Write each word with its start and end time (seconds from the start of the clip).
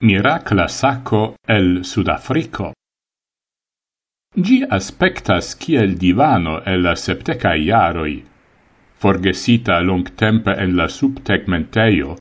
Miracla 0.00 0.68
sacco 0.68 1.34
el 1.44 1.84
Sudafrico. 1.84 2.72
Gi 4.30 4.62
aspectas 4.62 5.56
kiel 5.58 5.96
divano 5.98 6.60
el 6.62 6.84
la 6.86 6.94
septeca 6.94 7.56
iaroi, 7.56 8.22
forgesita 8.94 9.80
long 9.80 10.06
tempe 10.14 10.54
en 10.54 10.76
la 10.76 10.86
subtegmenteio, 10.86 12.14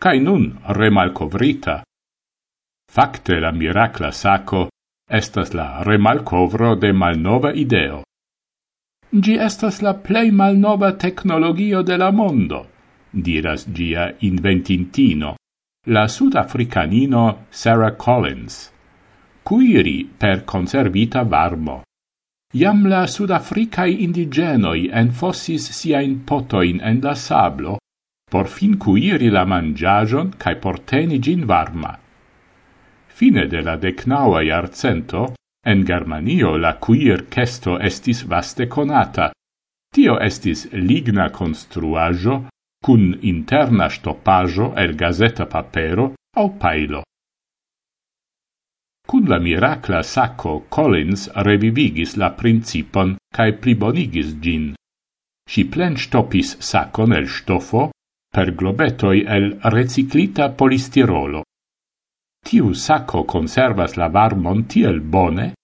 cae 0.00 0.22
nun 0.24 0.46
remalcovrita. 0.78 1.82
Facte 2.90 3.36
la 3.44 3.52
miracla 3.52 4.10
sacco 4.10 4.70
estas 5.20 5.52
la 5.52 5.82
remalcovro 5.84 6.76
de 6.76 6.92
malnova 6.92 7.52
ideo. 7.52 8.04
Gi 9.12 9.34
estas 9.36 9.82
la 9.82 9.92
plei 9.92 10.30
malnova 10.30 10.94
tecnologio 10.96 11.82
de 11.82 11.98
la 11.98 12.10
mondo, 12.10 12.62
diras 13.12 13.66
gia 13.68 14.14
inventintino 14.20 15.36
la 15.88 16.06
sudafricanino 16.06 17.46
Sarah 17.48 17.96
Collins, 17.96 18.70
cuiri 19.42 20.04
per 20.04 20.44
conservita 20.44 21.22
varmo. 21.22 21.82
Iam 22.52 22.84
la 22.86 23.06
sudafricai 23.06 24.02
indigenoi 24.04 24.90
enfossis 24.92 25.70
siain 25.72 26.24
potoin 26.28 26.82
en 26.84 27.00
la 27.00 27.14
sablo, 27.14 27.78
por 28.30 28.48
fin 28.48 28.76
cuiri 28.76 29.30
la 29.30 29.46
mangiagion 29.46 30.34
cae 30.36 30.56
porteni 30.60 31.18
gin 31.20 31.46
varma. 31.46 31.96
Fine 33.08 33.48
de 33.48 33.62
la 33.62 33.76
decnaua 33.76 34.44
iarcento, 34.44 35.34
en 35.64 35.86
Germanio 35.86 36.58
la 36.58 36.74
cuir 36.76 37.24
cesto 37.32 37.78
estis 37.80 38.26
vaste 38.28 38.68
conata. 38.68 39.32
Tio 39.94 40.20
estis 40.20 40.68
ligna 40.72 41.30
construajo 41.32 42.44
cun 42.84 43.18
interna 43.22 43.88
stoppaggio 43.88 44.74
el 44.74 44.94
gazeta 44.94 45.46
papero 45.46 46.14
au 46.36 46.56
pailo. 46.56 47.02
Cun 49.08 49.24
la 49.26 49.38
miracla 49.38 50.02
sacco 50.02 50.66
Collins 50.68 51.30
revivigis 51.34 52.16
la 52.16 52.30
principon 52.30 53.16
cae 53.34 53.52
plibonigis 53.52 54.38
gin. 54.38 54.74
Si 55.48 55.64
plen 55.64 55.96
stoppis 55.96 56.58
saccon 56.60 57.12
el 57.12 57.28
stofo 57.28 57.90
per 58.30 58.54
globetoi 58.54 59.24
el 59.24 59.58
reciclita 59.74 60.50
polistirolo. 60.50 61.42
Tiu 62.44 62.72
sacco 62.74 63.24
conservas 63.24 63.96
la 63.96 64.08
varmon 64.08 64.66
tiel 64.66 65.00
bone, 65.00 65.54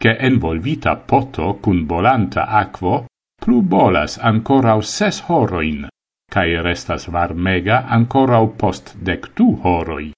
che 0.00 0.16
envolvita 0.16 0.96
poto 0.96 1.58
cun 1.62 1.86
bolanta 1.86 2.46
aquo 2.46 3.06
plu 3.42 3.62
bolas 3.62 4.18
ancora 4.18 4.80
ses 4.82 5.20
horoin 5.28 5.86
cae 6.32 6.62
restas 6.64 7.08
varmega 7.12 7.82
ancorau 7.96 8.54
post 8.56 8.94
dectu 9.08 9.48
horoi. 9.62 10.12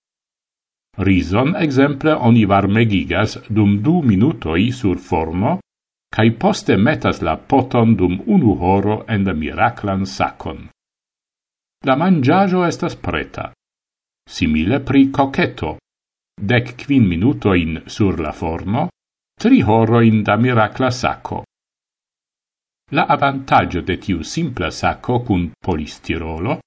Rison, 0.98 1.56
exemple, 1.58 2.14
oni 2.14 2.44
varmegigas 2.46 3.38
dum 3.50 3.80
du 3.82 4.00
minutoi 4.02 4.70
sur 4.72 4.98
forno, 4.98 5.58
cae 6.14 6.30
poste 6.38 6.76
metas 6.76 7.20
la 7.26 7.34
poton 7.36 7.96
dum 7.98 8.20
unu 8.26 8.54
horo 8.60 9.02
en 9.08 9.24
la 9.26 9.34
miraclan 9.34 10.06
sacon. 10.06 10.68
La 11.84 11.96
mangiajo 11.96 12.62
estas 12.64 12.94
preta. 12.96 13.50
Simile 14.30 14.78
pri 14.80 15.10
coqueto. 15.10 15.76
Dec 16.40 16.76
quin 16.78 17.04
minutoin 17.08 17.82
sur 17.86 18.20
la 18.20 18.32
forno, 18.32 18.88
tri 19.38 19.60
horoin 19.62 20.22
da 20.22 20.36
miracla 20.36 20.90
sacco. 20.90 21.42
La 22.92 23.06
avantaggio 23.08 23.80
de 23.80 23.96
tiu 23.96 24.22
simpla 24.22 24.70
sacco 24.70 25.20
cun 25.20 25.52
polistirolo 25.58 26.58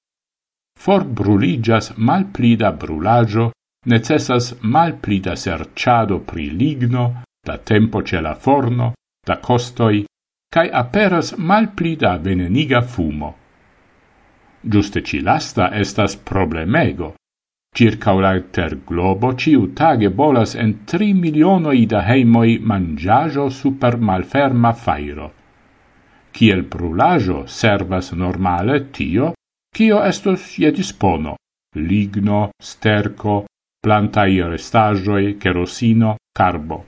for 0.77 1.03
bruligas 1.03 1.91
mal 1.97 2.25
plida 2.31 2.71
brulaggio, 2.71 3.51
necessas 3.85 4.55
mal 4.61 4.95
plida 4.97 5.35
serciado 5.35 6.19
pri 6.19 6.49
ligno, 6.49 7.23
da 7.45 7.57
tempo 7.57 8.01
ce 8.03 8.21
la 8.21 8.35
forno, 8.35 8.93
da 9.25 9.37
costoi, 9.37 10.05
cae 10.49 10.69
aperas 10.71 11.35
mal 11.37 11.69
plida 11.73 12.17
veneniga 12.17 12.81
fumo. 12.81 13.35
Giuste 14.61 15.03
ci 15.03 15.21
lasta 15.21 15.71
estas 15.71 16.15
problemego. 16.15 17.15
Circa 17.75 18.13
la 18.13 18.39
ter 18.41 18.79
globo 18.83 19.35
ciu 19.35 19.73
tage 19.73 20.09
bolas 20.09 20.55
en 20.55 20.83
tri 20.85 21.13
milionoi 21.13 21.85
da 21.85 22.01
heimoi 22.01 22.59
mangiajo 22.59 23.49
super 23.49 23.97
malferma 23.97 24.73
fairo 24.73 25.36
kiel 26.31 26.63
prulajo 26.69 27.43
servas 27.47 28.11
normale 28.11 28.79
tio, 28.91 29.33
kio 29.75 30.01
estos 30.05 30.57
je 30.59 30.71
dispono, 30.71 31.35
ligno, 31.75 32.49
sterco, 32.61 33.45
plantai 33.83 34.41
restajoi, 34.41 35.37
kerosino, 35.39 36.17
carbo. 36.37 36.83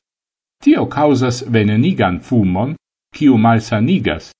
Tio 0.63 0.85
causas 0.87 1.43
venenigan 1.47 2.19
fumon, 2.19 2.75
kiu 3.15 3.37
malsanigas, 3.37 4.31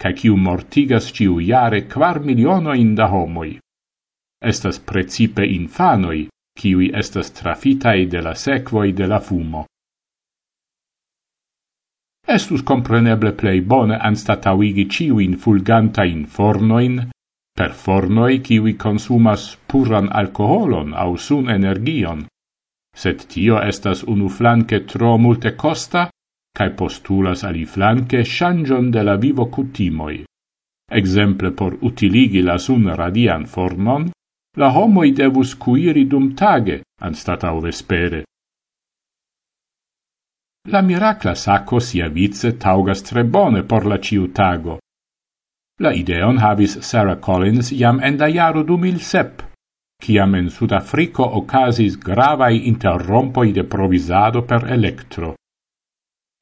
ca 0.00 0.12
kiu 0.12 0.36
mortigas 0.36 1.10
ciu 1.12 1.40
jare 1.40 1.84
quar 1.88 2.20
milionoin 2.20 2.94
da 2.94 3.08
homoi. 3.08 3.58
Estas 4.40 4.78
precipe 4.78 5.46
infanoi, 5.46 6.28
kiui 6.58 6.90
estas 6.94 7.32
trafitai 7.32 8.06
de 8.06 8.20
la 8.22 8.34
sequoi 8.34 8.92
de 8.92 9.06
la 9.06 9.20
fumo 9.20 9.64
estus 12.26 12.62
compreneble 12.62 13.32
plei 13.32 13.60
bone 13.60 13.98
anstatauigi 14.00 14.86
ciuin 14.88 15.36
fulgantain 15.36 16.24
fornoin, 16.26 17.10
per 17.54 17.72
fornoi 17.72 18.40
ciui 18.40 18.74
consumas 18.76 19.58
puran 19.68 20.08
alcoholon 20.10 20.94
au 20.94 21.16
sun 21.16 21.50
energion, 21.50 22.24
sed 22.96 23.26
tio 23.28 23.60
estas 23.60 24.02
unu 24.02 24.28
flanque 24.28 24.84
tro 24.84 25.16
multe 25.18 25.54
costa, 25.54 26.08
cae 26.56 26.70
postulas 26.70 27.44
ali 27.44 27.64
flanque 27.66 28.24
shangion 28.24 28.90
de 28.90 29.02
la 29.02 29.16
vivo 29.16 29.46
cutimoi. 29.46 30.24
Exemple 30.90 31.50
por 31.50 31.76
utiligi 31.80 32.42
la 32.42 32.58
sun 32.58 32.86
radian 32.94 33.46
fornon, 33.46 34.10
la 34.56 34.68
homoi 34.70 35.12
devus 35.12 35.54
cuiri 35.56 36.04
dum 36.06 36.34
tage, 36.34 36.82
anstatau 37.00 37.60
vespere, 37.60 38.24
La 40.68 40.80
miracla 40.80 41.34
sacco 41.34 41.78
sia 41.78 42.08
vice 42.08 42.56
taugas 42.56 43.02
tre 43.02 43.24
bone 43.24 43.64
por 43.64 43.84
la 43.84 43.98
ciu 43.98 44.30
tago. 44.32 44.78
La 45.80 45.92
ideon 45.92 46.38
havis 46.38 46.78
Sarah 46.80 47.18
Collins 47.20 47.70
jam 47.76 48.00
en 48.00 48.16
da 48.16 48.28
jaro 48.32 48.62
du 48.62 48.78
mil 48.78 48.98
sep, 49.00 49.42
ciam 50.00 50.34
en 50.34 50.48
Sudafrico 50.48 51.22
ocasis 51.22 51.98
gravai 51.98 52.66
interrompoi 52.68 53.52
de 53.52 53.64
provisado 53.64 54.42
per 54.42 54.70
electro. 54.72 55.34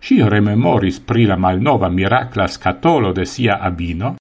Si 0.02 0.22
rememoris 0.22 1.00
pri 1.00 1.26
la 1.26 1.36
malnova 1.36 1.88
miracla 1.88 2.46
scatolo 2.46 3.12
de 3.12 3.26
sia 3.26 3.58
abino, 3.58 4.16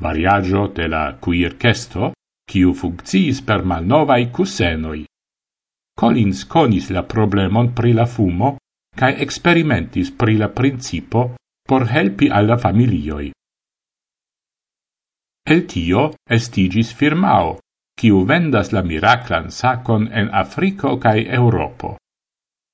variaggio 0.00 0.68
de 0.68 0.88
la 0.88 1.16
cuirchesto, 1.20 2.12
ciu 2.50 2.72
funcciis 2.72 3.42
per 3.42 3.64
malnovai 3.64 4.30
cusenoi. 4.30 5.04
Collins 5.94 6.46
conis 6.46 6.88
la 6.90 7.02
problemon 7.02 7.72
pri 7.72 7.92
la 7.92 8.06
fumo, 8.06 8.56
cae 8.96 9.20
experimentis 9.22 10.10
pri 10.10 10.38
la 10.40 10.48
principo 10.48 11.34
por 11.68 11.86
helpi 11.92 12.28
alla 12.28 12.56
familioi. 12.56 13.30
El 15.46 15.62
tio 15.70 16.08
estigis 16.36 16.92
firmao, 16.94 17.58
quiu 18.00 18.24
vendas 18.26 18.72
la 18.72 18.82
miraclan 18.82 19.50
sacon 19.50 20.08
en 20.12 20.30
Africo 20.32 20.96
cae 20.98 21.26
Europo. 21.28 21.96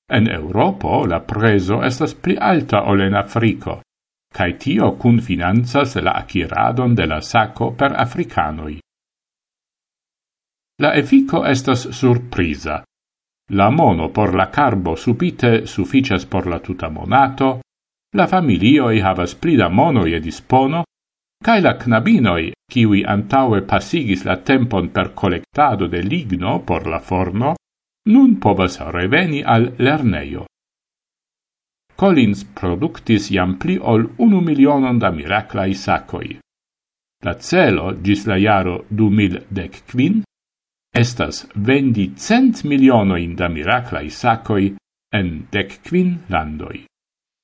En 0.09 0.27
Europo 0.27 1.05
la 1.07 1.19
preso 1.25 1.81
estas 1.83 2.15
pli 2.15 2.37
alta 2.39 2.83
ol 2.91 3.05
en 3.05 3.15
Africo, 3.15 3.81
cae 4.33 4.57
tio 4.57 4.93
cun 4.97 5.21
finanzas 5.21 5.95
la 5.95 6.17
acquiradon 6.23 6.95
de 6.95 7.05
la 7.07 7.21
saco 7.21 7.71
per 7.77 7.93
Africanoi. 8.05 8.79
La 10.81 10.95
efico 10.97 11.45
estas 11.45 11.87
surprisa, 11.93 12.81
La 13.51 13.69
mono 13.69 14.09
por 14.09 14.33
la 14.33 14.49
carbo 14.49 14.95
subite 14.95 15.65
sufficias 15.65 16.25
por 16.25 16.47
la 16.47 16.59
tuta 16.59 16.89
monato, 16.89 17.59
la 18.15 18.27
familioi 18.27 19.01
havas 19.01 19.35
pli 19.35 19.55
da 19.55 19.67
monoi 19.69 20.13
e 20.13 20.19
dispono, 20.19 20.83
cae 21.43 21.61
la 21.61 21.75
knabinoi, 21.75 22.53
kiwi 22.71 23.03
antaue 23.03 23.61
pasigis 23.61 24.23
la 24.23 24.37
tempon 24.37 24.91
per 24.91 25.13
collectado 25.13 25.87
de 25.87 26.01
ligno 26.01 26.61
por 26.63 26.87
la 26.87 26.99
forno, 26.99 27.55
nun 28.09 28.39
povas 28.39 28.79
reveni 28.79 29.43
al 29.43 29.73
lerneio. 29.77 30.45
Collins 31.95 32.43
productis 32.45 33.29
iam 33.29 33.57
pli 33.57 33.77
ol 33.79 34.07
unu 34.17 34.39
milionon 34.41 34.97
da 34.97 35.11
miraclai 35.11 35.73
sacoi. 35.73 36.37
La 37.23 37.35
celo, 37.39 37.93
gis 38.01 38.25
la 38.25 38.37
jaro 38.37 38.85
du 38.89 39.09
mil 39.09 39.43
dec 39.49 39.83
quin, 39.87 40.23
estas 40.93 41.47
vendi 41.55 42.11
cent 42.15 42.63
milionoin 42.63 43.35
da 43.35 43.47
miraclai 43.49 44.09
sacoi 44.09 44.75
en 45.11 45.47
dec 45.51 45.79
quin 45.83 46.19
landoi. 46.29 46.85